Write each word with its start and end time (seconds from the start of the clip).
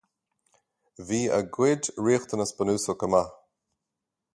Bhí 1.11 1.21
a 1.37 1.39
gcuid 1.57 1.91
riachtanas 2.07 2.55
bunúsach 2.57 2.99
go 3.03 3.07
maith. 3.17 3.33